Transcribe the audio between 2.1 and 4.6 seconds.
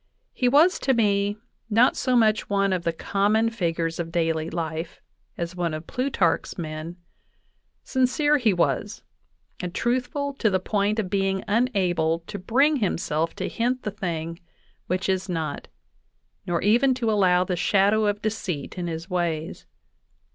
much one of .the common figures of daily